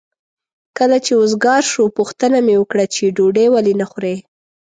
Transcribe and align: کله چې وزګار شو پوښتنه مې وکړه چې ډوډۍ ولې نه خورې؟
کله 0.77 0.97
چې 1.05 1.13
وزګار 1.21 1.61
شو 1.71 1.83
پوښتنه 1.97 2.37
مې 2.45 2.55
وکړه 2.59 2.85
چې 2.95 3.13
ډوډۍ 3.17 3.47
ولې 3.51 3.73
نه 3.81 3.85
خورې؟ 3.91 4.15